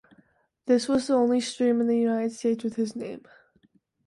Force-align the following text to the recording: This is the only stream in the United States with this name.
This 0.65 0.89
is 0.89 1.05
the 1.05 1.13
only 1.13 1.39
stream 1.41 1.79
in 1.79 1.85
the 1.85 1.95
United 1.95 2.31
States 2.31 2.63
with 2.63 2.75
this 2.75 2.95
name. 2.95 3.23